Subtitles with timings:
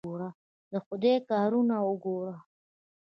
[0.71, 2.35] د خدای کارونه وګوره!